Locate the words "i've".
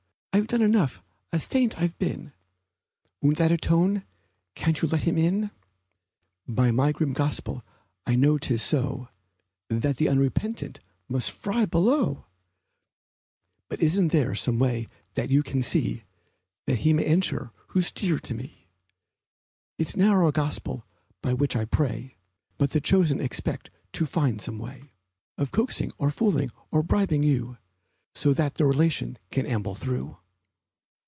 0.33-0.47, 1.77-1.97